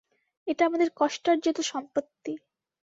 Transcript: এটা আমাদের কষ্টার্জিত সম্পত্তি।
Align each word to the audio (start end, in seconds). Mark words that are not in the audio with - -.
এটা 0.47 0.63
আমাদের 0.65 0.89
কষ্টার্জিত 0.95 1.57
সম্পত্তি। 1.71 2.33